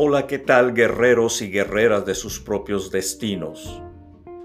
[0.00, 3.82] Hola, ¿qué tal guerreros y guerreras de sus propios destinos?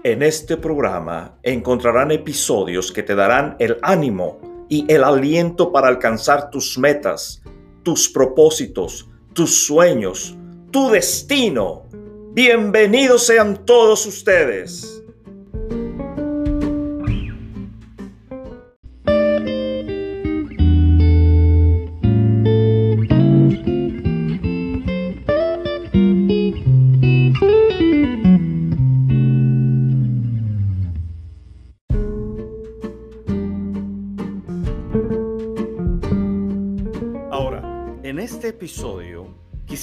[0.02, 6.50] En este programa encontrarán episodios que te darán el ánimo y el aliento para alcanzar
[6.50, 7.40] tus metas,
[7.84, 10.36] tus propósitos, tus sueños,
[10.72, 11.84] tu destino.
[12.32, 14.93] Bienvenidos sean todos ustedes.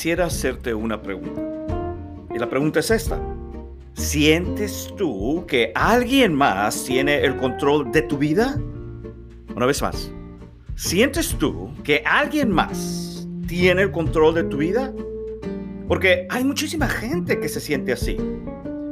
[0.02, 1.40] Quisiera hacerte una pregunta.
[2.34, 3.22] Y la pregunta es esta.
[3.94, 8.60] ¿Sientes tú que alguien más tiene el control de tu vida?
[9.56, 10.12] Una vez más.
[10.74, 14.92] ¿Sientes tú que alguien más tiene el control de tu vida?
[15.88, 18.18] Porque hay muchísima gente que se siente así.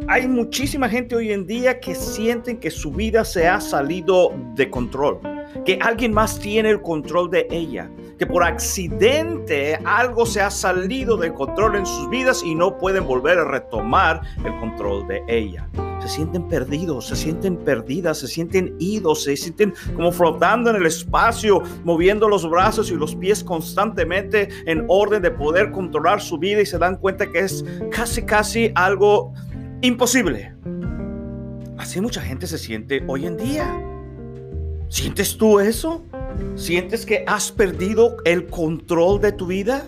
[0.08, 4.70] Hay muchísima gente hoy en día que sienten que su vida se ha salido de
[4.70, 5.22] control,
[5.66, 11.18] que alguien más tiene el control de ella, que por accidente algo se ha salido
[11.18, 15.68] de control en sus vidas y no pueden volver a retomar el control de ella.
[16.02, 20.86] Se sienten perdidos, se sienten perdidas, se sienten idos, se sienten como flotando en el
[20.86, 26.62] espacio, moviendo los brazos y los pies constantemente en orden de poder controlar su vida
[26.62, 29.34] y se dan cuenta que es casi, casi algo
[29.82, 30.54] imposible.
[31.78, 33.99] Así mucha gente se siente hoy en día.
[34.90, 36.04] ¿Sientes tú eso?
[36.56, 39.84] ¿Sientes que has perdido el control de tu vida?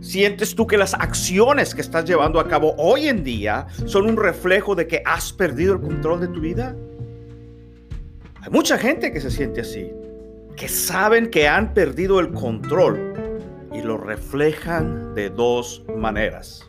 [0.00, 4.16] ¿Sientes tú que las acciones que estás llevando a cabo hoy en día son un
[4.16, 6.74] reflejo de que has perdido el control de tu vida?
[8.40, 9.90] Hay mucha gente que se siente así,
[10.56, 13.12] que saben que han perdido el control
[13.74, 16.64] y lo reflejan de dos maneras.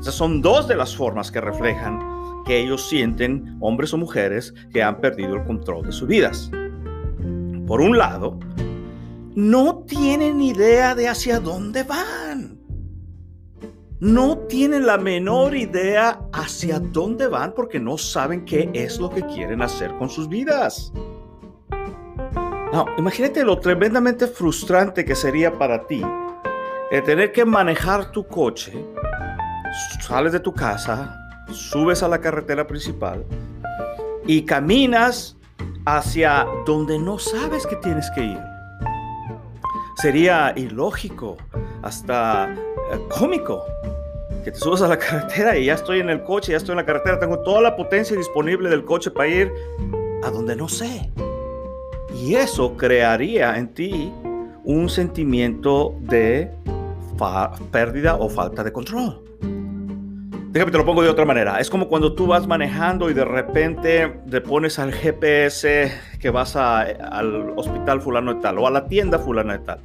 [0.00, 2.00] Esas son dos de las formas que reflejan
[2.46, 6.50] que ellos sienten, hombres o mujeres, que han perdido el control de sus vidas.
[7.68, 8.38] Por un lado,
[9.34, 12.58] no tienen idea de hacia dónde van.
[14.00, 19.22] No tienen la menor idea hacia dónde van porque no saben qué es lo que
[19.26, 20.92] quieren hacer con sus vidas.
[22.96, 26.02] Imagínate lo tremendamente frustrante que sería para ti
[26.90, 28.72] el tener que manejar tu coche
[30.00, 31.14] sales de tu casa,
[31.52, 33.24] subes a la carretera principal
[34.26, 35.37] y caminas
[35.86, 38.40] hacia donde no sabes que tienes que ir.
[39.96, 41.36] Sería ilógico,
[41.82, 43.64] hasta eh, cómico,
[44.44, 46.78] que te subas a la carretera y ya estoy en el coche, ya estoy en
[46.78, 49.52] la carretera, tengo toda la potencia disponible del coche para ir
[50.22, 51.10] a donde no sé.
[52.14, 54.12] Y eso crearía en ti
[54.64, 56.50] un sentimiento de
[57.72, 59.27] pérdida o falta de control.
[60.50, 61.60] Déjame te lo pongo de otra manera.
[61.60, 66.56] Es como cuando tú vas manejando y de repente te pones al GPS que vas
[66.56, 69.80] al hospital fulano de tal o a la tienda fulano de tal.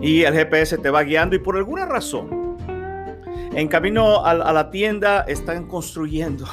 [0.00, 2.56] Y el GPS te va guiando y por alguna razón,
[3.54, 6.46] en camino a, la tienda están construyendo.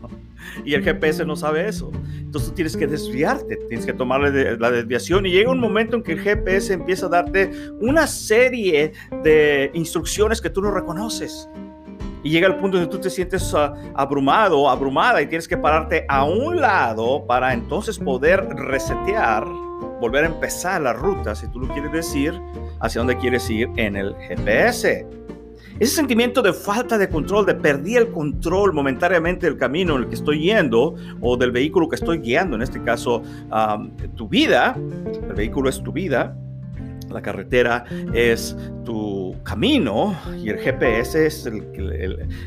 [0.66, 1.90] y el GPS no sabe eso.
[2.18, 6.02] Entonces tú tienes que desviarte, tienes que tomar la desviación y llega un momento en
[6.02, 11.48] que el GPS empieza a darte una serie de instrucciones que tú no reconoces
[12.24, 16.06] y llega el punto donde tú te sientes uh, abrumado, abrumada y tienes que pararte
[16.08, 19.44] a un lado para entonces poder resetear,
[20.00, 22.32] volver a empezar la ruta, si tú lo quieres decir,
[22.80, 25.06] hacia dónde quieres ir en el GPS.
[25.78, 30.08] Ese sentimiento de falta de control, de perdí el control momentáneamente del camino en el
[30.08, 34.76] que estoy yendo o del vehículo que estoy guiando, en este caso um, tu vida,
[35.28, 36.36] el vehículo es tu vida,
[37.14, 41.62] la carretera es tu camino y el GPS es el,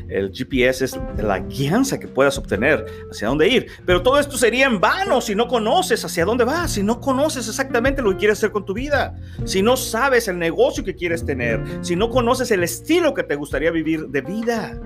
[0.08, 3.66] el, GPS es la guianza que puedas obtener hacia dónde ir.
[3.86, 7.48] Pero todo esto sería en vano si no conoces hacia dónde vas, si no conoces
[7.48, 11.24] exactamente lo que quieres hacer con tu vida, si no sabes el negocio que quieres
[11.24, 14.80] tener, si no conoces el estilo que te gustaría vivir de vida.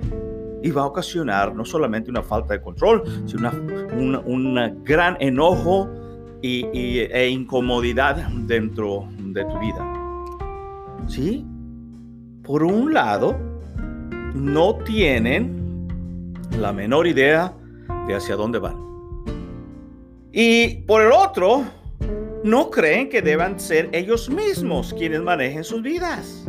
[0.64, 5.90] Y va a ocasionar no solamente una falta de control, sino un gran enojo
[6.43, 9.93] y, e incomodidad dentro de tu vida.
[11.06, 11.44] ¿Sí?
[12.43, 13.38] Por un lado,
[14.34, 15.88] no tienen
[16.58, 17.52] la menor idea
[18.06, 18.76] de hacia dónde van.
[20.32, 21.64] Y por el otro,
[22.44, 26.46] no creen que deban ser ellos mismos quienes manejen sus vidas.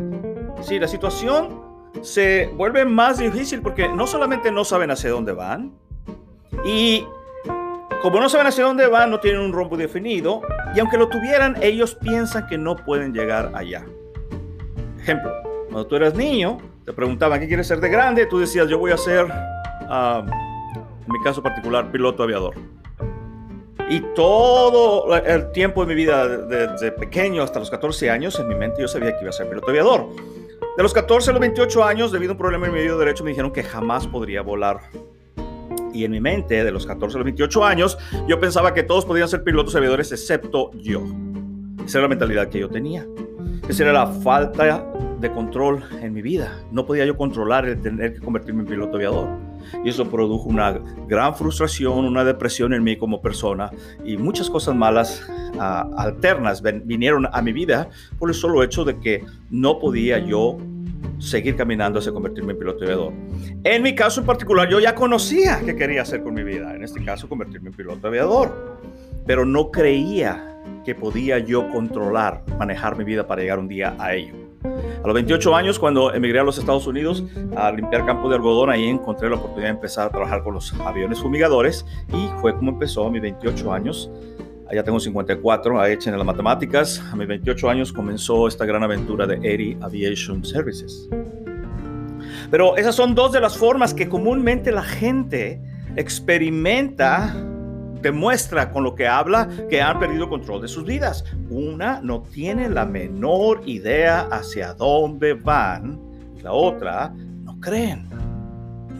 [0.62, 1.62] Sí, la situación
[2.02, 5.72] se vuelve más difícil porque no solamente no saben hacia dónde van,
[6.64, 7.04] y
[8.02, 10.42] como no saben hacia dónde van, no tienen un rumbo definido,
[10.74, 13.84] y aunque lo tuvieran, ellos piensan que no pueden llegar allá.
[15.00, 15.32] Ejemplo,
[15.66, 18.26] cuando tú eras niño, te preguntaban, ¿qué quieres ser de grande?
[18.26, 20.24] Tú decías, yo voy a ser, ah,
[21.06, 22.54] en mi caso particular, piloto aviador.
[23.88, 28.54] Y todo el tiempo de mi vida, desde pequeño hasta los 14 años, en mi
[28.54, 30.08] mente yo sabía que iba a ser piloto aviador.
[30.76, 33.22] De los 14 a los 28 años, debido a un problema en mi medio derecho,
[33.22, 34.80] me dijeron que jamás podría volar.
[35.94, 37.96] Y en mi mente, de los 14 a los 28 años,
[38.28, 41.02] yo pensaba que todos podían ser pilotos aviadores excepto yo.
[41.86, 43.06] Esa era la mentalidad que yo tenía.
[43.68, 44.84] Esa era la falta
[45.20, 46.60] de control en mi vida.
[46.72, 49.28] No podía yo controlar el tener que convertirme en piloto aviador.
[49.84, 53.70] Y eso produjo una gran frustración, una depresión en mí como persona
[54.04, 57.88] y muchas cosas malas uh, alternas vinieron a mi vida
[58.18, 60.58] por el solo hecho de que no podía yo
[61.24, 63.12] seguir caminando hacia convertirme en piloto aviador.
[63.64, 66.74] En mi caso en particular, yo ya conocía qué quería hacer con mi vida.
[66.74, 68.78] En este caso, convertirme en piloto aviador.
[69.26, 74.14] Pero no creía que podía yo controlar, manejar mi vida para llegar un día a
[74.14, 74.34] ello.
[74.64, 77.24] A los 28 años, cuando emigré a los Estados Unidos
[77.56, 80.72] a limpiar campo de algodón, ahí encontré la oportunidad de empezar a trabajar con los
[80.80, 84.10] aviones fumigadores y fue como empezó a mis 28 años.
[84.70, 87.02] Allá tengo 54, ahí echen las matemáticas.
[87.12, 91.08] A mis 28 años comenzó esta gran aventura de Eddie Aviation Services.
[92.50, 95.60] Pero esas son dos de las formas que comúnmente la gente
[95.96, 97.34] experimenta
[98.00, 101.24] demuestra con lo que habla que han perdido control de sus vidas.
[101.50, 106.00] Una no tiene la menor idea hacia dónde van
[106.38, 108.08] y la otra no creen.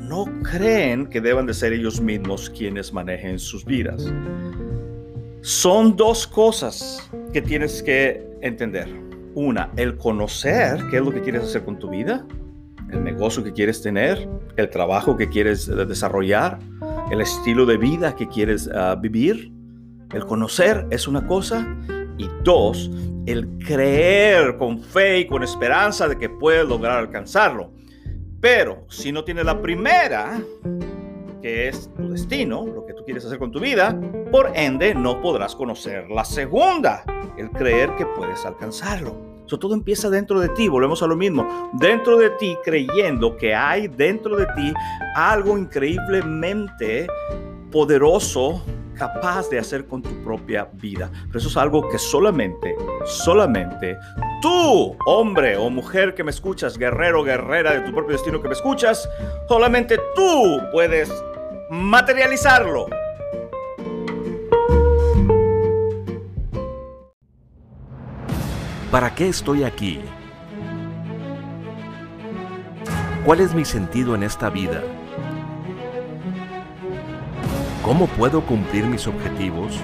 [0.09, 4.13] No creen que deban de ser ellos mismos quienes manejen sus vidas.
[5.45, 8.89] Son dos cosas que tienes que entender.
[9.35, 12.27] Una, el conocer qué es lo que quieres hacer con tu vida,
[12.91, 14.27] el negocio que quieres tener,
[14.57, 16.61] el trabajo que quieres desarrollar,
[17.11, 19.53] el estilo de vida que quieres ah, vivir.
[20.15, 21.77] El conocer es una cosa
[22.17, 22.91] y dos,
[23.27, 27.71] el creer con fe y con esperanza de que puedes lograr alcanzarlo.
[28.41, 30.41] Pero si no tienes la primera,
[31.43, 33.95] que es tu destino, lo que tú quieres hacer con tu vida,
[34.35, 37.05] por ende no podrás conocer la segunda,
[37.37, 39.15] el creer que puedes alcanzarlo.
[39.47, 43.55] Eso todo empieza dentro de ti, volvemos a lo mismo, dentro de ti creyendo que
[43.55, 44.75] hay dentro de ti
[45.15, 47.07] algo increíblemente
[47.71, 48.61] poderoso
[48.99, 51.13] capaz de hacer con tu propia vida.
[51.29, 53.97] Pero eso es algo que solamente, solamente
[54.43, 58.55] tú, hombre o mujer que me escuchas, guerrero, guerrera de tu propio destino que me
[58.55, 59.09] escuchas,
[59.47, 61.09] solamente tú puedes
[61.71, 62.89] materializarlo.
[68.95, 69.99] ¿Para qué estoy aquí?
[73.25, 74.85] ¿Cuál es mi sentido en esta vida?
[77.83, 79.81] ¿Cómo puedo cumplir mis objetivos?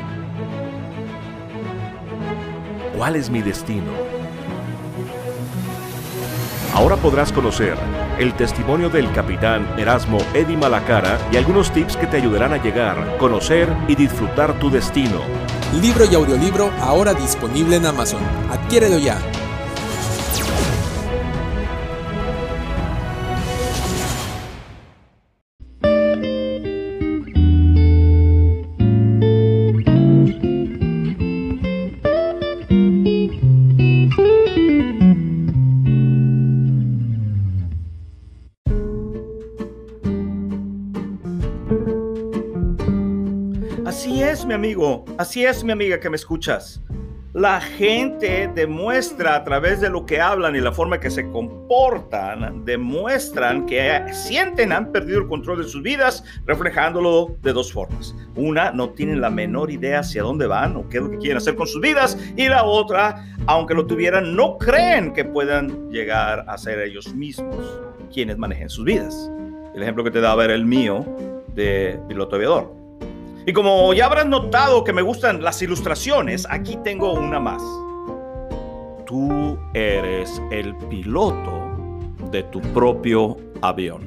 [2.97, 3.91] ¿Cuál es mi destino?
[6.73, 7.77] Ahora podrás conocer
[8.17, 13.17] el testimonio del capitán Erasmo Eddy Malacara y algunos tips que te ayudarán a llegar,
[13.19, 15.21] conocer y disfrutar tu destino
[15.79, 18.21] libro y audiolibro ahora disponible en Amazon.
[18.71, 19.19] Adquiérelo ya.
[44.51, 46.81] mi amigo, así es mi amiga que me escuchas.
[47.41, 52.67] La gente demuestra a través de lo que hablan y la forma que se comportan,
[52.67, 58.15] demuestran que sienten han perdido el control de sus vidas, reflejándolo de dos formas.
[58.37, 61.39] Una, no tienen la menor idea hacia dónde van o qué es lo que quieren
[61.39, 62.19] hacer con sus vidas.
[62.37, 67.81] Y la otra, aunque lo tuvieran, no creen que puedan llegar a ser ellos mismos
[68.13, 69.33] quienes manejen sus vidas.
[69.75, 71.07] El ejemplo que te da a ver el mío
[71.55, 72.80] de piloto aviador.
[73.47, 77.63] Y como ya habrás notado que me gustan las ilustraciones, aquí tengo una más.
[79.07, 81.51] Tú eres el piloto
[82.31, 84.03] de tu propio avión.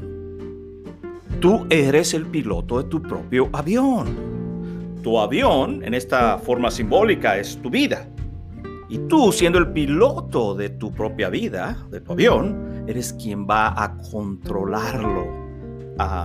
[1.40, 5.02] Tú eres el piloto de tu propio avión.
[5.02, 8.08] Tu avión, en esta forma simbólica, es tu vida.
[8.88, 13.74] Y tú, siendo el piloto de tu propia vida, de tu avión, eres quien va
[13.84, 15.26] a controlarlo.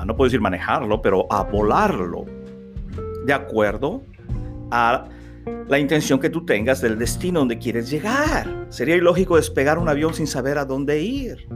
[0.05, 2.38] no puedo decir manejarlo, pero a volarlo
[3.29, 4.03] de acuerdo
[4.71, 5.05] a
[5.69, 8.67] la intención que tú tengas del destino donde quieres llegar.
[8.71, 11.47] Sería ilógico despegar un avión sin saber a dónde ir.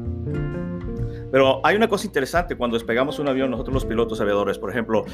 [1.30, 5.06] Pero hay una cosa interesante, cuando despegamos un avión, nosotros los pilotos aviadores, por ejemplo,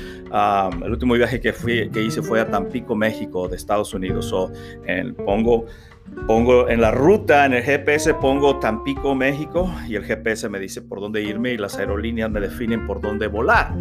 [0.83, 4.33] el último viaje que, fui, que hice fue a Tampico, México, de Estados Unidos.
[4.33, 4.51] o
[5.25, 5.67] pongo,
[6.27, 10.83] pongo en la ruta, en el GPS pongo Tampico, México, y el GPS me dice
[10.83, 13.77] por dónde irme y las aerolíneas me definen por dónde volar.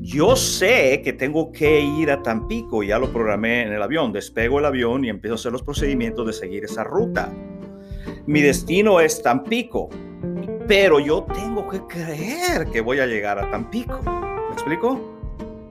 [0.00, 4.60] Yo sé que tengo que ir a Tampico, ya lo programé en el avión, despego
[4.60, 7.32] el avión y empiezo a hacer los procedimientos de seguir esa ruta.
[8.26, 9.88] Mi destino es Tampico,
[10.68, 14.00] pero yo tengo que creer que voy a llegar a Tampico.
[14.02, 15.18] ¿Me explico?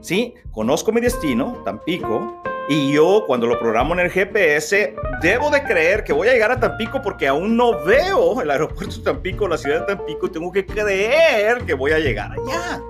[0.00, 5.62] Sí, conozco mi destino, Tampico, y yo cuando lo programo en el GPS, debo de
[5.62, 9.48] creer que voy a llegar a Tampico porque aún no veo el aeropuerto de Tampico,
[9.48, 12.82] la ciudad de Tampico, tengo que creer que voy a llegar allá.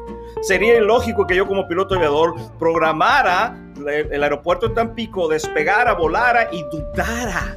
[0.42, 6.62] Sería ilógico que yo como piloto aviador programara el aeropuerto de Tampico, despegara, volara y
[6.64, 7.57] dudara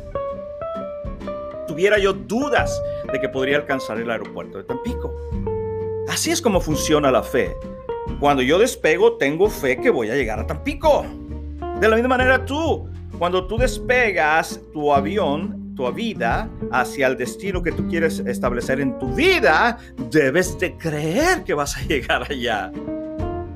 [1.71, 2.81] tuviera yo dudas
[3.13, 5.09] de que podría alcanzar el aeropuerto de Tampico.
[6.09, 7.55] Así es como funciona la fe.
[8.19, 11.05] Cuando yo despego, tengo fe que voy a llegar a Tampico.
[11.79, 17.61] De la misma manera tú, cuando tú despegas tu avión, tu vida, hacia el destino
[17.61, 19.77] que tú quieres establecer en tu vida,
[20.09, 22.71] debes de creer que vas a llegar allá.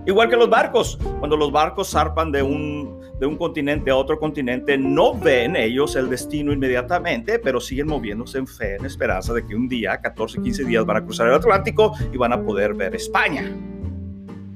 [0.05, 4.19] Igual que los barcos, cuando los barcos zarpan de un, de un continente a otro
[4.19, 9.45] continente, no ven ellos el destino inmediatamente, pero siguen moviéndose en fe, en esperanza de
[9.45, 12.75] que un día, 14, 15 días, van a cruzar el Atlántico y van a poder
[12.75, 13.51] ver España.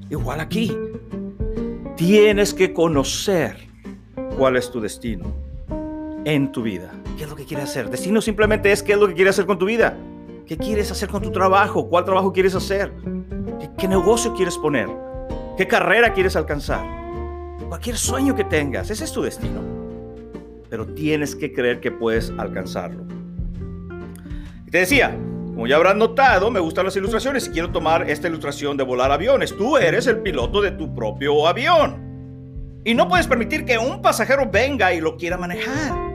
[0.09, 0.75] Igual aquí,
[1.95, 3.57] tienes que conocer
[4.37, 5.48] cuál es tu destino
[6.33, 6.91] en tu vida.
[7.17, 7.89] ¿Qué es lo que quieres hacer?
[7.89, 9.97] Destino simplemente es qué es lo que quieres hacer con tu vida.
[10.45, 11.89] ¿Qué quieres hacer con tu trabajo?
[11.89, 12.91] ¿Cuál trabajo quieres hacer?
[13.77, 14.87] ¿Qué, negocio quieres poner?
[15.57, 16.85] ¿Qué carrera quieres alcanzar?
[17.67, 19.61] Cualquier sueño que tengas, ese es tu destino.
[20.69, 23.03] Pero tienes que creer que puedes alcanzarlo.
[24.71, 25.15] Te decía,
[25.53, 29.11] como ya habrás notado, me gustan las ilustraciones y quiero tomar esta ilustración de volar
[29.11, 29.55] aviones.
[29.55, 32.81] Tú eres el piloto de tu propio avión.
[32.85, 36.08] Y no puedes permitir que un pasajero venga y lo quiera manejar.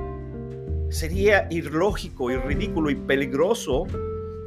[0.91, 3.87] Sería ilógico y ridículo y peligroso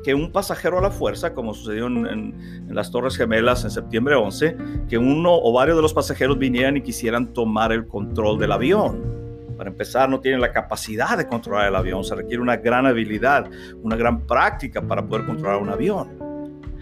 [0.03, 4.55] que un pasajero a la fuerza, como sucedió en, las Torres Gemelas en septiembre 11,
[4.87, 9.17] que uno o varios de los pasajeros vinieran y quisieran tomar el control del avión.
[9.57, 13.49] Para empezar, no tienen la capacidad de controlar el avión, se requiere una gran habilidad,
[13.81, 16.27] una gran práctica para poder controlar un avión.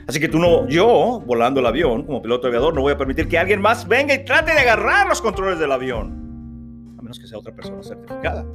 [0.08, 3.28] Así que tú no, yo, volando el avión como piloto aviador, no voy a permitir
[3.28, 7.26] que alguien más venga y trate de agarrar los controles del avión, a menos que
[7.26, 8.46] sea otra persona certificada.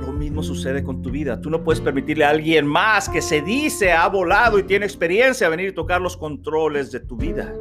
[0.00, 1.40] Lo mismo sucede con tu vida.
[1.40, 5.46] Tú no puedes permitirle a alguien más que se dice ha volado y tiene experiencia
[5.46, 7.52] a venir y tocar los controles de tu vida.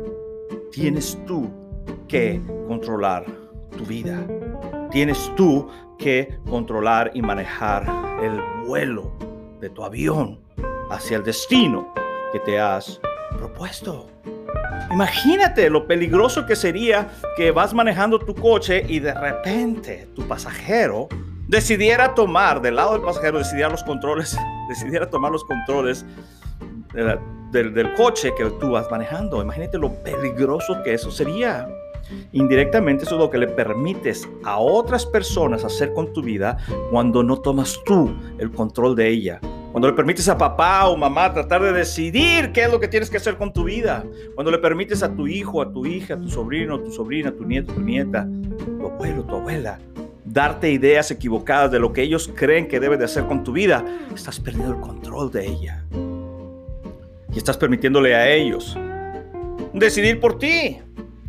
[0.72, 1.50] Tienes tú
[2.08, 3.26] que controlar
[3.78, 4.26] tu vida.
[4.92, 5.68] Tienes tú
[5.98, 7.86] que controlar y manejar
[8.24, 9.12] el vuelo
[9.60, 10.40] de tu avión
[10.90, 11.94] hacia el destino
[12.32, 13.00] que te has
[13.38, 14.08] propuesto.
[14.92, 21.08] Imagínate lo peligroso que sería que vas manejando tu coche y de repente tu pasajero
[21.50, 24.38] decidiera tomar del lado del pasajero, decidiera los controles,
[24.70, 26.06] decidiera tomar los controles
[27.52, 29.42] del, coche que tú vas manejando.
[29.42, 31.68] Imagínate lo peligroso que eso sería.
[32.32, 36.58] Indirectamente eso es lo que le permites a otras personas hacer con tu vida
[36.92, 39.40] cuando no tomas tú el control de ella.
[39.72, 43.10] Cuando le permites a papá o mamá tratar de decidir qué es lo que tienes
[43.10, 44.04] que hacer con tu vida.
[44.34, 47.30] Cuando le permites a tu hijo, a tu hija, a tu sobrino, a tu sobrina,
[47.30, 48.28] a tu nieto, a tu nieta,
[48.80, 49.80] tu abuelo, tu abuela,
[50.32, 53.84] darte ideas equivocadas de lo que ellos creen que debes de hacer con tu vida,
[54.14, 55.84] estás perdiendo el control de ella.
[57.34, 58.78] Y estás permitiéndole a ellos
[59.74, 60.80] decidir por ti.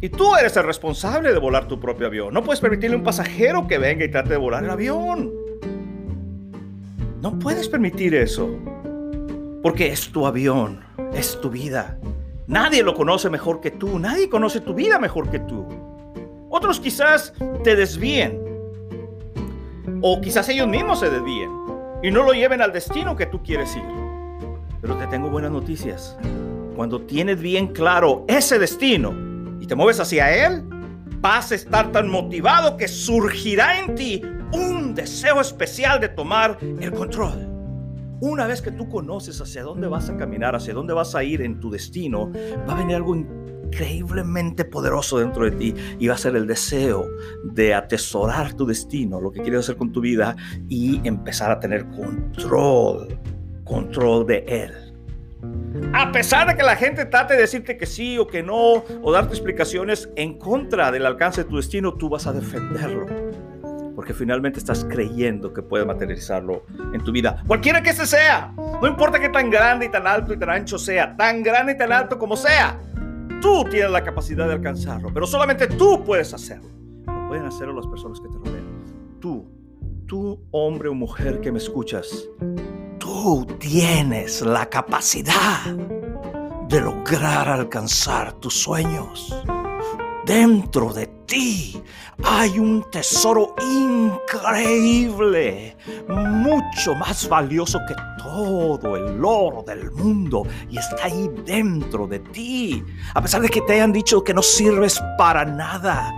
[0.01, 2.33] Y tú eres el responsable de volar tu propio avión.
[2.33, 5.31] No puedes permitirle a un pasajero que venga y trate de volar el avión.
[7.21, 8.49] No puedes permitir eso.
[9.63, 10.81] Porque es tu avión,
[11.13, 11.99] es tu vida.
[12.47, 13.99] Nadie lo conoce mejor que tú.
[13.99, 15.67] Nadie conoce tu vida mejor que tú.
[16.49, 18.40] Otros quizás te desvíen
[20.03, 21.51] o quizás ellos mismos se desvíen
[22.03, 23.83] y no lo lleven al destino que tú quieres ir.
[24.81, 26.17] Pero te tengo buenas noticias.
[26.75, 29.13] Cuando tienes bien claro ese destino
[29.61, 30.65] y te mueves hacia él,
[31.21, 36.93] vas a estar tan motivado que surgirá en ti un deseo especial de tomar el
[36.93, 37.47] control.
[38.21, 41.43] Una vez que tú conoces hacia dónde vas a caminar, hacia dónde vas a ir
[41.43, 42.31] en tu destino,
[42.69, 43.15] va a venir algo
[43.71, 47.09] increíblemente poderoso dentro de ti y va a ser el deseo
[47.45, 50.37] de atesorar tu destino, lo que quieres hacer con tu vida
[50.69, 53.19] y empezar a tener control,
[53.65, 54.73] control de él.
[55.95, 59.13] A pesar de que la gente trate de decirte que sí o que no, o
[59.13, 63.07] darte explicaciones en contra del alcance de tu destino, tú vas a defenderlo
[64.01, 67.43] porque finalmente estás creyendo que puedes materializarlo en tu vida.
[67.47, 70.79] Cualquiera que ese sea, no importa que tan grande y tan alto y tan ancho
[70.79, 72.81] sea, tan grande y tan alto como sea,
[73.41, 76.69] tú tienes la capacidad de alcanzarlo, pero solamente tú puedes hacerlo.
[77.07, 79.19] No pueden hacerlo las personas que te rodean.
[79.21, 79.47] Tú,
[80.07, 82.29] tú hombre o mujer que me escuchas,
[82.99, 85.75] tú tienes la capacidad
[86.69, 89.35] de lograr alcanzar tus sueños.
[90.25, 91.81] Dentro de ti
[92.25, 95.77] hay un tesoro increíble,
[96.09, 102.85] mucho más valioso que todo el oro del mundo y está ahí dentro de ti.
[103.15, 106.13] A pesar de que te hayan dicho que no sirves para nada,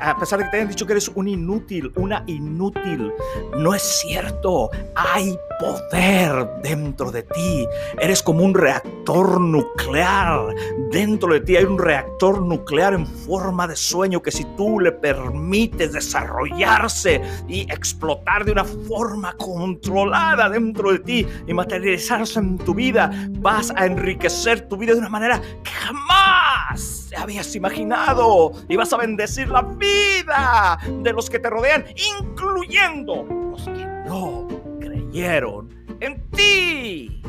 [0.00, 3.12] a pesar de que te hayan dicho que eres un inútil, una inútil,
[3.56, 4.70] no es cierto.
[4.94, 7.66] Hay poder dentro de ti.
[8.00, 10.54] Eres como un reactor nuclear.
[10.90, 14.92] Dentro de ti hay un reactor nuclear en forma de sueño que si tú le
[14.92, 22.74] permites desarrollarse y explotar de una forma controlada dentro de ti y materializarse en tu
[22.74, 28.92] vida, vas a enriquecer tu vida de una manera que jamás habías imaginado y vas
[28.92, 31.84] a bendecir la vida de los que te rodean,
[32.20, 34.48] incluyendo los que no
[34.80, 35.68] creyeron
[36.00, 37.22] en ti.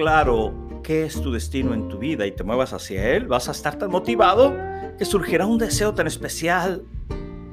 [0.06, 3.50] claro qué es tu destino en tu vida y te muevas hacia él, vas a
[3.50, 4.54] estar tan motivado
[4.96, 6.84] que surgirá un deseo tan especial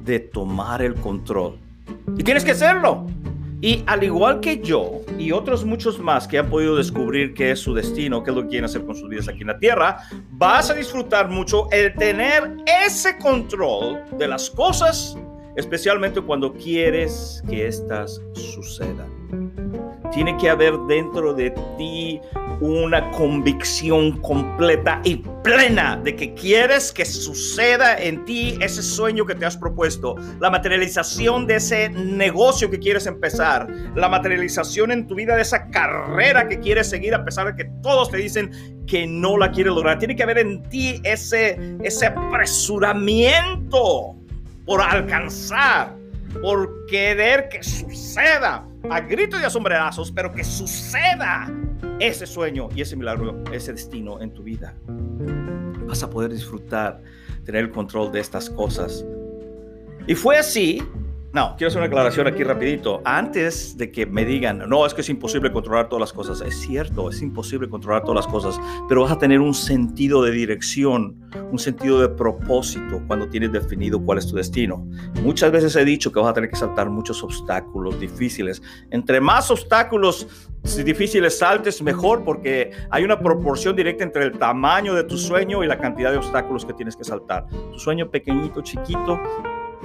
[0.04, 1.58] de tomar el control.
[2.16, 3.08] Y tienes que hacerlo.
[3.60, 7.58] Y al igual que yo y otros muchos más que han podido descubrir qué es
[7.58, 9.96] su destino, qué es lo que quieren hacer con sus vidas aquí en la Tierra,
[10.30, 15.16] vas a disfrutar mucho el tener ese control de las cosas,
[15.56, 19.63] especialmente cuando quieres que éstas sucedan.
[20.14, 22.20] Tiene que haber dentro de ti
[22.60, 29.34] una convicción completa y plena de que quieres que suceda en ti ese sueño que
[29.34, 35.16] te has propuesto, la materialización de ese negocio que quieres empezar, la materialización en tu
[35.16, 39.08] vida de esa carrera que quieres seguir a pesar de que todos te dicen que
[39.08, 39.98] no la quieres lograr.
[39.98, 44.14] Tiene que haber en ti ese, ese apresuramiento
[44.64, 45.96] por alcanzar,
[46.40, 51.50] por querer que suceda a gritos y a sombrerazos, pero que suceda
[52.00, 54.74] ese sueño y ese milagro, ese destino en tu vida.
[55.86, 57.02] Vas a poder disfrutar,
[57.44, 59.04] tener el control de estas cosas.
[60.06, 60.82] Y fue así
[61.34, 63.02] no, quiero hacer una aclaración aquí rapidito.
[63.04, 66.40] Antes de que me digan, no, es que es imposible controlar todas las cosas.
[66.40, 70.30] Es cierto, es imposible controlar todas las cosas, pero vas a tener un sentido de
[70.30, 74.86] dirección, un sentido de propósito cuando tienes definido cuál es tu destino.
[75.24, 78.62] Muchas veces he dicho que vas a tener que saltar muchos obstáculos difíciles.
[78.92, 80.28] Entre más obstáculos
[80.84, 85.66] difíciles saltes, mejor, porque hay una proporción directa entre el tamaño de tu sueño y
[85.66, 87.48] la cantidad de obstáculos que tienes que saltar.
[87.48, 89.18] Tu sueño pequeñito, chiquito,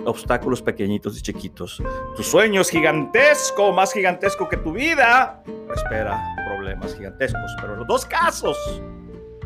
[0.06, 1.82] obstáculos pequeñitos y chiquitos.
[2.16, 5.42] Tu sueño es gigantesco, más gigantesco que tu vida.
[5.74, 8.82] Espera problemas gigantescos, pero en los dos casos,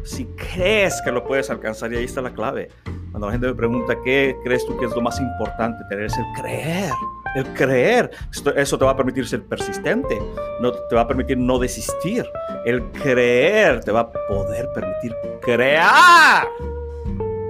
[0.03, 2.69] si crees que lo puedes alcanzar, y ahí está la clave.
[3.11, 6.17] Cuando la gente me pregunta qué crees tú que es lo más importante tener, es
[6.17, 6.91] el creer.
[7.35, 8.11] El creer.
[8.55, 10.19] eso te va a permitir ser persistente,
[10.59, 12.25] no, te va a permitir no desistir.
[12.65, 16.47] El creer te va a poder permitir crear.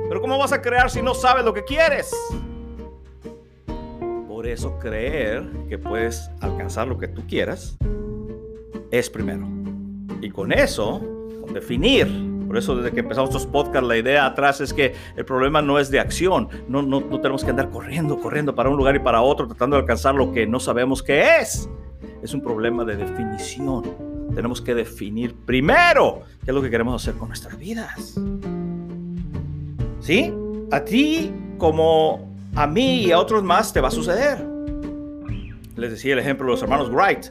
[0.07, 2.13] Pero ¿cómo vas a crear si no sabes lo que quieres?
[4.43, 7.77] Por eso creer que puedes alcanzar lo que tú quieras
[8.91, 9.47] es primero.
[10.21, 10.99] Y con eso,
[11.41, 12.09] con definir,
[12.45, 15.79] por eso desde que empezamos estos podcasts, la idea atrás es que el problema no
[15.79, 16.49] es de acción.
[16.67, 19.77] No, no, no tenemos que andar corriendo, corriendo para un lugar y para otro, tratando
[19.77, 21.69] de alcanzar lo que no sabemos qué es.
[22.21, 23.95] Es un problema de definición.
[24.35, 28.19] Tenemos que definir primero qué es lo que queremos hacer con nuestras vidas.
[30.01, 30.33] ¿Sí?
[30.69, 34.45] A ti como a mí y a otros más te va a suceder.
[35.75, 37.25] Les decía el ejemplo de los hermanos Wright,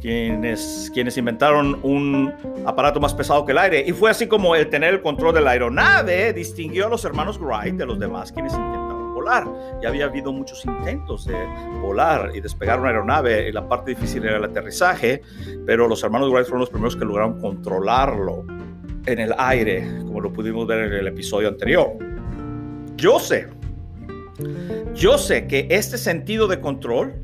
[0.00, 2.32] quienes, quienes inventaron un
[2.66, 3.84] aparato más pesado que el aire.
[3.86, 7.38] Y fue así como el tener el control de la aeronave distinguió a los hermanos
[7.40, 9.46] Wright de los demás quienes intentaron volar.
[9.82, 11.36] Ya había habido muchos intentos de
[11.80, 15.22] volar y despegar una aeronave y la parte difícil era el aterrizaje,
[15.64, 18.44] pero los hermanos Wright fueron los primeros que lograron controlarlo
[19.06, 21.92] en el aire, como lo pudimos ver en el episodio anterior.
[22.96, 23.48] Yo sé,
[24.94, 27.14] yo sé que este sentido de control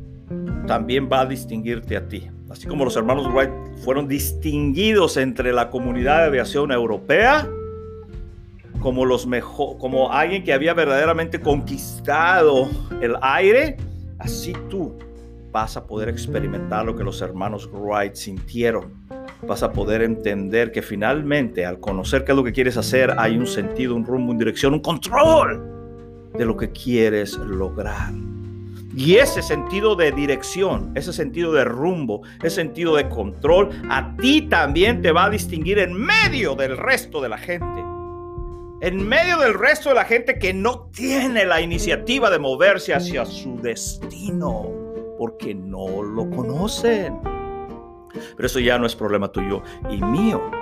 [0.66, 2.28] también va a distinguirte a ti.
[2.50, 3.50] Así como los hermanos Wright
[3.82, 7.48] fueron distinguidos entre la comunidad de aviación europea
[8.80, 12.68] como los mejor, como alguien que había verdaderamente conquistado
[13.00, 13.76] el aire,
[14.18, 14.98] así tú
[15.52, 19.06] vas a poder experimentar lo que los hermanos Wright sintieron.
[19.46, 23.36] Vas a poder entender que finalmente al conocer qué es lo que quieres hacer, hay
[23.36, 25.71] un sentido, un rumbo, una dirección, un control
[26.36, 28.12] de lo que quieres lograr.
[28.94, 34.42] Y ese sentido de dirección, ese sentido de rumbo, ese sentido de control, a ti
[34.42, 37.80] también te va a distinguir en medio del resto de la gente.
[38.82, 43.24] En medio del resto de la gente que no tiene la iniciativa de moverse hacia
[43.24, 44.68] su destino,
[45.16, 47.18] porque no lo conocen.
[48.36, 50.61] Pero eso ya no es problema tuyo y mío.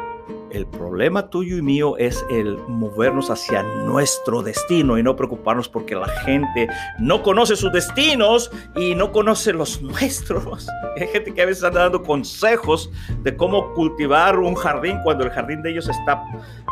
[0.50, 5.94] El problema tuyo y mío es el movernos hacia nuestro destino y no preocuparnos porque
[5.94, 10.66] la gente no conoce sus destinos y no conoce los nuestros.
[10.96, 12.90] Hay gente que a veces anda dando consejos
[13.22, 16.20] de cómo cultivar un jardín cuando el jardín de ellos está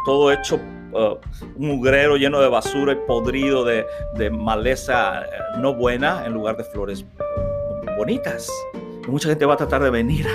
[0.04, 0.56] todo hecho
[0.92, 1.16] uh,
[1.56, 3.84] un mugrero lleno de basura y podrido de,
[4.30, 7.04] maleza eh, no buena en lugar de flores
[7.96, 8.50] bonitas
[9.10, 10.26] mucha gente va a tratar de venir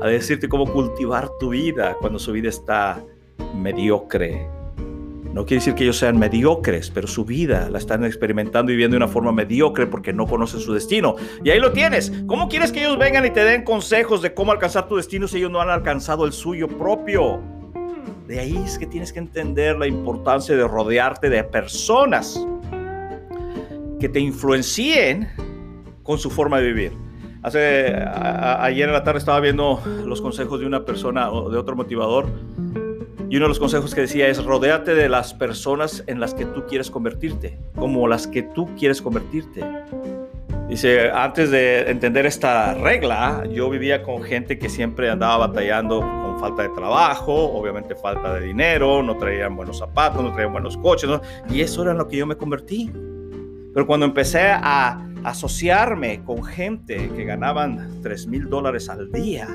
[0.00, 3.02] a, decirte cómo cultivar tu vida cuando su vida está
[3.54, 4.48] mediocre.
[5.32, 8.94] No quiere decir que ellos sean mediocres, pero su vida la están experimentando y viendo
[8.94, 11.16] de una forma mediocre porque no conocen su destino.
[11.42, 12.12] Y ahí lo tienes.
[12.28, 15.38] ¿Cómo quieres que ellos vengan y te den consejos de cómo alcanzar tu destino si
[15.38, 17.40] ellos no han alcanzado el suyo propio?
[18.28, 22.40] De ahí es que tienes que entender la importancia de rodearte de personas
[23.98, 25.28] que te influencien
[26.04, 27.04] con su forma de vivir.
[27.44, 31.76] Hace, ayer en la tarde estaba viendo los consejos de una persona o de otro
[31.76, 32.26] motivador
[33.28, 36.46] y uno de los consejos que decía es rodéate de las personas en las que
[36.46, 39.62] tú quieres convertirte, como las que tú quieres convertirte.
[40.70, 46.40] Dice, antes de entender esta regla, yo vivía con gente que siempre andaba batallando con
[46.40, 51.10] falta de trabajo, obviamente falta de dinero, no traían buenos zapatos, no traían buenos coches,
[51.50, 52.90] y eso era en lo que yo me convertí.
[53.74, 59.48] Pero cuando empecé a asociarme con gente que ganaban 3 mil dólares al día,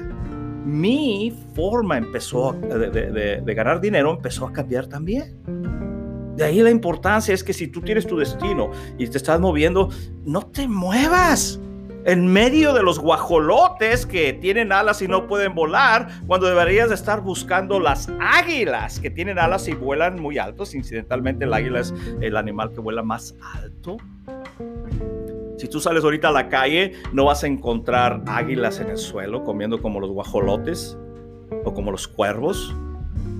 [0.65, 5.38] mi forma empezó de, de, ganar dinero empezó a cambiar también.
[6.36, 9.89] De ahí la importancia es que si tú tienes tu destino y te estás moviendo,
[10.25, 11.60] no te muevas
[12.05, 17.21] en medio de los guajolotes que tienen alas y no pueden volar, cuando deberías estar
[17.21, 20.73] buscando las águilas que tienen alas y vuelan muy altos.
[20.75, 23.97] Incidentalmente el águila es el animal que vuela más alto.
[25.60, 29.43] Si tú sales ahorita a la calle, no vas a encontrar águilas en el suelo
[29.43, 30.98] comiendo como los guajolotes
[31.65, 32.74] o como los cuervos.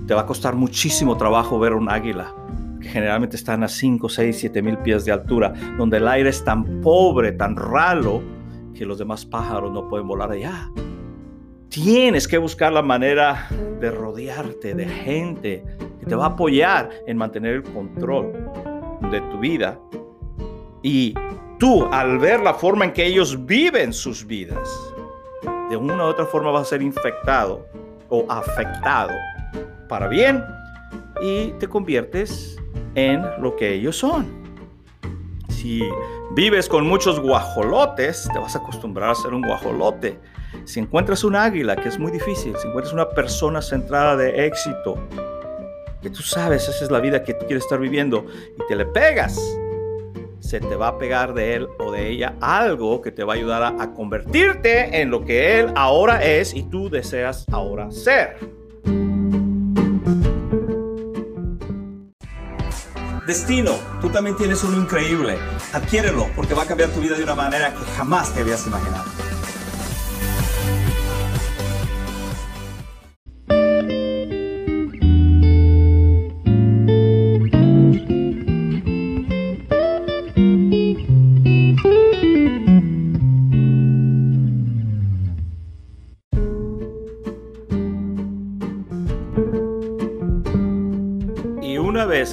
[0.06, 2.34] Te va a costar muchísimo trabajo ver un águila,
[2.78, 6.44] que generalmente están a 5, 6, 7 mil pies de altura, donde el aire es
[6.44, 8.20] tan pobre, tan ralo,
[8.74, 10.70] que los demás pájaros no pueden volar allá.
[11.70, 13.48] Tienes que buscar la manera
[13.80, 15.64] de rodearte de gente
[15.98, 18.30] que te va a apoyar en mantener el control
[19.10, 19.80] de tu vida
[20.82, 21.14] y
[21.60, 24.68] tú, al ver la forma en que ellos viven sus vidas,
[25.68, 27.68] de una u otra forma vas a ser infectado
[28.08, 29.12] o afectado
[29.88, 30.42] para bien
[31.22, 32.56] y te conviertes
[32.94, 34.40] en lo que ellos son.
[35.50, 35.82] Si
[36.34, 40.18] vives con muchos guajolotes, te vas a acostumbrar a ser un guajolote.
[40.64, 44.98] Si encuentras un águila, que es muy difícil, si encuentras una persona centrada de éxito,
[46.00, 48.24] que tú sabes, esa es la vida que tú quieres estar viviendo,
[48.56, 49.38] y te le pegas,
[50.40, 53.36] se te va a pegar de él o de ella algo que te va a
[53.36, 58.38] ayudar a, convertirte en lo que él ahora es y tú deseas ahora ser.
[63.26, 65.38] Destino, tú también tienes uno increíble.
[65.72, 69.19] Adquiérelo porque va a cambiar tu vida de una manera que jamás te habías imaginado.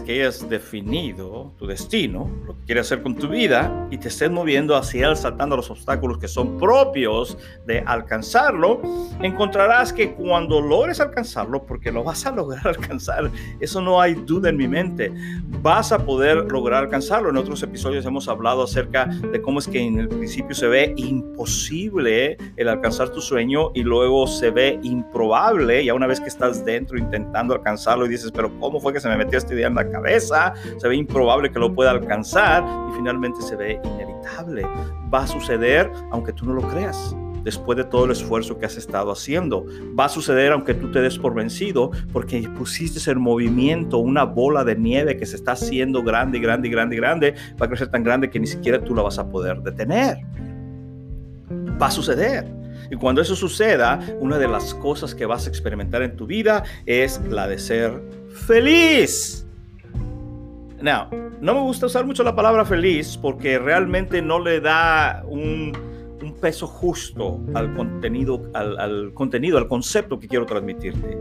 [0.08, 4.32] Que hayas definido tu destino, lo que quieres hacer con tu vida, y te estés
[4.32, 8.82] moviendo hacia él, saltando los obstáculos que son propios de alcanzarlo,
[9.22, 14.48] encontrarás que cuando logres alcanzarlo, porque lo vas a lograr alcanzar, eso no hay duda
[14.48, 15.12] en mi mente,
[15.62, 17.30] vas a poder lograr alcanzarlo.
[17.30, 20.94] En otros episodios hemos hablado acerca de cómo es que en el principio se ve
[20.96, 26.64] imposible el alcanzar tu sueño y luego se ve improbable, y una vez que estás
[26.64, 29.76] dentro intentando alcanzarlo y dices, pero ¿cómo fue que se me metió esta idea en
[29.76, 29.97] la cabeza?
[30.78, 34.64] Se ve improbable que lo pueda alcanzar y finalmente se ve inevitable.
[35.14, 37.16] Va a suceder aunque tú no lo creas
[37.48, 39.66] después de todo el esfuerzo que has estado haciendo.
[39.98, 44.66] Va a suceder aunque tú te des por vencido, porque pusiste en movimiento una bola
[44.66, 48.30] de nieve que se está haciendo grande, grande, grande, grande, va a crecer tan grande
[48.30, 50.18] que ni siquiera tú la vas a poder detener.
[51.82, 52.46] Va a suceder.
[52.92, 56.66] Y cuando eso suceda, una de las cosas que vas a experimentar en tu vida
[56.86, 57.94] es la de ser
[58.46, 59.47] feliz.
[60.82, 61.10] Now,
[61.42, 65.74] no me gusta usar mucho la palabra feliz porque realmente no le da un,
[66.42, 71.18] peso justo al contenido, al, contenido, al concepto que quiero transmitirte.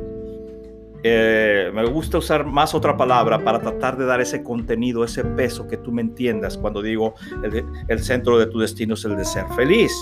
[1.02, 5.66] Eh, me gusta usar más otra palabra para tratar de dar ese contenido, ese peso
[5.66, 9.24] que tú me entiendas cuando digo el, el centro de tu destino es el de
[9.24, 9.92] ser feliz.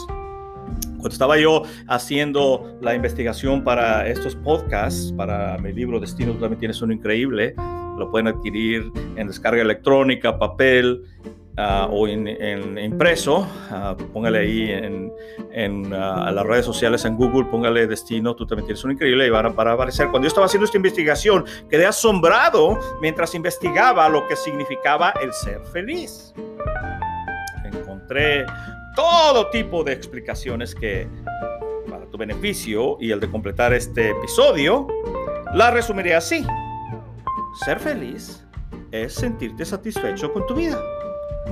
[1.05, 6.59] Cuando estaba yo haciendo la investigación para estos podcasts, para mi libro Destino, tú también
[6.59, 7.55] tienes uno increíble,
[7.98, 11.02] lo pueden adquirir en descarga electrónica, papel
[11.59, 13.46] uh, o en, impreso.
[13.70, 15.12] Uh, póngale ahí en,
[15.52, 19.30] en uh, las redes sociales, en Google, póngale Destino, tú también tienes uno increíble y
[19.30, 20.09] van a, van a aparecer.
[20.11, 25.61] Cuando yo estaba haciendo esta investigación, quedé asombrado mientras investigaba lo que significaba el ser
[25.72, 26.35] feliz.
[27.64, 28.44] Encontré
[28.94, 31.09] todo tipo de explicaciones que,
[31.88, 34.87] para tu beneficio y el de completar este episodio,
[35.52, 36.44] la resumiré así.
[37.55, 38.45] Ser feliz
[38.90, 40.77] es sentirte satisfecho con tu vida.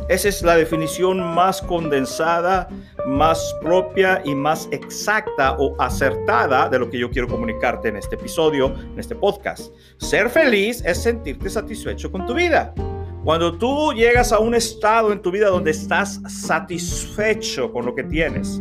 [0.09, 2.69] Esa es la definición más condensada,
[3.07, 8.17] más propia y más exacta o acertada de lo que yo quiero comunicarte en este
[8.17, 9.73] episodio, en este podcast.
[9.99, 12.75] Ser feliz es sentirte satisfecho con tu vida.
[13.23, 18.03] Cuando tú llegas a un estado en tu vida donde estás satisfecho con lo que
[18.03, 18.61] tienes,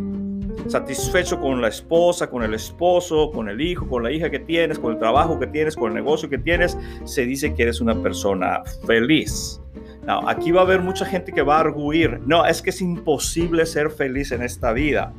[0.67, 4.79] satisfecho con la esposa, con el esposo, con el hijo, con la hija que tienes,
[4.79, 8.01] con el trabajo que tienes, con el negocio que tienes, se dice que eres una
[8.01, 9.61] persona feliz.
[10.27, 13.65] aquí va a haber mucha gente que va a arguir, no, es que es imposible
[13.65, 15.13] ser feliz en esta vida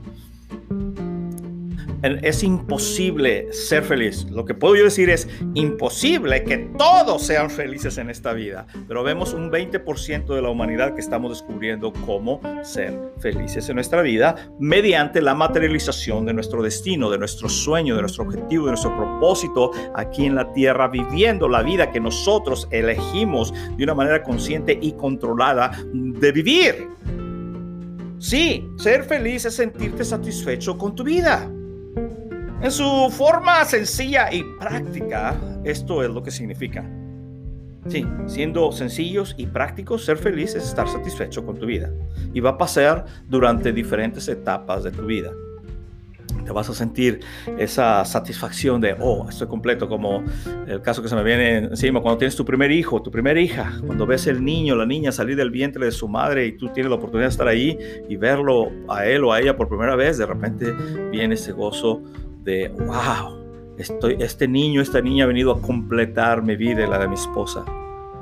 [2.02, 4.26] es imposible ser feliz.
[4.30, 9.02] Lo que puedo yo decir es imposible que todos sean felices en esta vida, pero
[9.02, 14.34] vemos un 20% de la humanidad que estamos descubriendo cómo ser felices en nuestra vida
[14.58, 19.70] mediante la materialización de nuestro destino, de nuestro sueño, de nuestro objetivo, de nuestro propósito
[19.94, 24.92] aquí en la tierra, viviendo la vida que nosotros elegimos de una manera consciente y
[24.92, 26.88] controlada de vivir.
[28.18, 31.50] Sí, ser feliz es sentirte satisfecho con tu vida.
[32.62, 36.88] En su forma sencilla y práctica, esto es lo que significa.
[37.88, 41.90] Sí, siendo sencillos y prácticos, ser feliz es estar satisfecho con tu vida.
[42.32, 45.32] Y va a pasar durante diferentes etapas de tu vida.
[46.44, 47.18] Te vas a sentir
[47.58, 50.22] esa satisfacción de, oh, estoy completo, como
[50.68, 53.72] el caso que se me viene encima, cuando tienes tu primer hijo, tu primera hija,
[53.84, 56.90] cuando ves el niño, la niña salir del vientre de su madre y tú tienes
[56.90, 57.76] la oportunidad de estar ahí
[58.08, 60.72] y verlo a él o a ella por primera vez, de repente
[61.10, 62.02] viene ese gozo
[62.42, 66.98] de, wow, estoy, este niño, esta niña ha venido a completar mi vida y la
[66.98, 67.64] de mi esposa.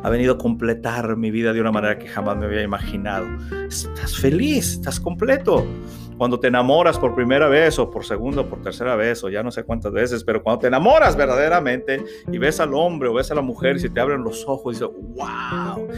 [0.03, 3.27] Ha venido a completar mi vida de una manera que jamás me había imaginado.
[3.69, 5.67] Estás feliz, estás completo.
[6.17, 9.43] Cuando te enamoras por primera vez o por segunda o por tercera vez o ya
[9.43, 13.31] no sé cuántas veces, pero cuando te enamoras verdaderamente y ves al hombre o ves
[13.31, 15.89] a la mujer y se te abren los ojos y dices, wow,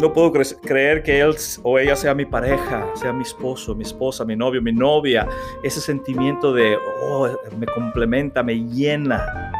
[0.00, 4.24] no puedo creer que él o ella sea mi pareja, sea mi esposo, mi esposa,
[4.24, 5.26] mi novio, mi novia.
[5.62, 9.50] Ese sentimiento de, oh, me complementa, me llena,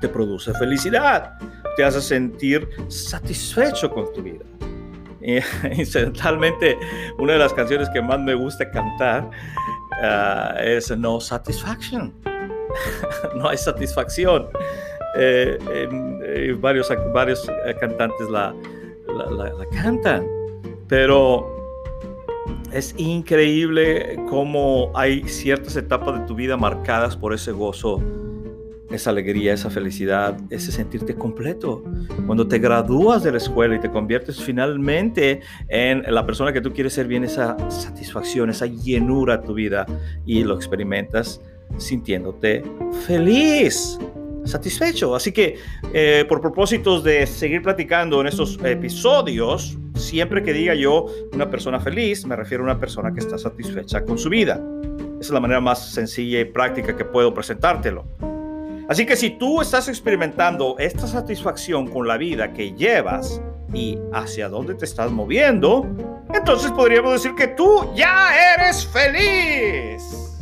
[0.00, 1.38] te produce felicidad,
[1.76, 4.44] te hace sentir satisfecho con tu vida.
[5.20, 5.38] Y,
[5.76, 6.78] incidentalmente,
[7.18, 9.30] una de las canciones que más me gusta cantar
[10.02, 12.14] ah, es No Satisfaction.
[13.36, 14.48] no hay satisfacción.
[15.16, 18.52] Eh, varios, varios eh, cantantes la,
[19.14, 20.26] la, cantan.
[20.88, 21.54] Pero
[22.72, 28.02] es increíble cómo hay ciertas etapas de tu vida marcadas por ese gozo,
[28.90, 31.82] esa alegría, esa felicidad, ese sentirte completo.
[32.26, 36.72] Cuando te gradúas de la escuela y te conviertes finalmente en la persona que tú
[36.72, 39.86] quieres ser, viene esa satisfacción, esa llenura a tu vida
[40.26, 41.40] y lo experimentas
[41.78, 42.62] sintiéndote
[43.06, 43.98] feliz.
[44.44, 45.14] Satisfecho.
[45.14, 45.58] Así que
[45.92, 51.80] eh, por propósitos de seguir platicando en estos episodios, siempre que diga yo una persona
[51.80, 54.60] feliz, me refiero a una persona que está satisfecha con su vida.
[55.20, 58.04] Esa es la manera más sencilla y práctica que puedo presentártelo.
[58.88, 63.40] Así que si tú estás experimentando esta satisfacción con la vida que llevas
[63.72, 65.86] y hacia dónde te estás moviendo,
[66.34, 70.33] entonces podríamos decir que tú ya eres feliz.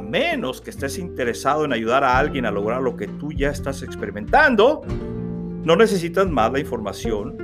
[0.00, 3.50] A menos que estés interesado en ayudar a alguien a lograr lo que tú ya
[3.50, 4.80] estás experimentando,
[5.62, 7.36] no necesitas más la información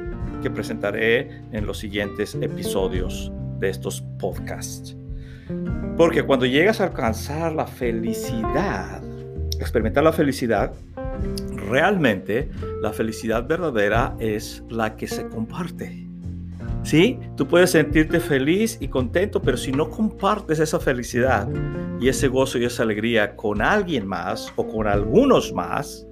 [0.42, 4.96] que presentaré en los siguientes episodios de estos podcasts.
[5.98, 9.02] Porque cuando llegas a alcanzar la felicidad,
[9.60, 10.72] experimentar la felicidad,
[11.68, 12.48] realmente
[12.80, 16.05] la felicidad verdadera es la que se comparte.
[16.86, 17.18] ¿Sí?
[17.36, 21.48] Tú puedes sentirte feliz y contento, pero si no compartes esa felicidad
[21.98, 26.06] y ese gozo y esa alegría con alguien más o con algunos más,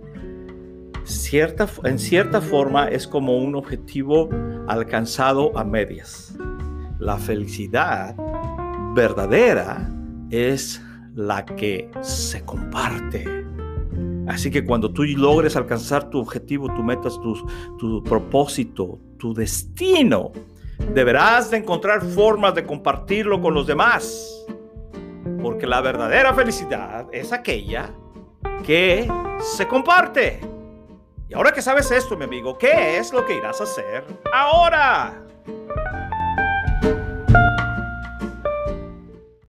[1.04, 4.28] cierta, en cierta forma es como un objetivo
[4.66, 6.34] alcanzado a medias.
[6.98, 8.16] La felicidad
[8.96, 9.88] verdadera
[10.30, 10.82] es
[11.14, 13.46] la que se comparte.
[14.26, 17.46] Así que cuando tú logres alcanzar tu objetivo, tu meta, tu,
[17.78, 20.32] tu propósito, tu destino,
[20.78, 24.44] deberás de encontrar formas de compartirlo con los demás.
[25.42, 27.90] Porque la verdadera felicidad es aquella
[28.64, 29.10] que
[29.56, 30.40] se comparte.
[31.28, 35.24] Y ahora que sabes esto, mi amigo, ¿qué es lo que irás a hacer ahora?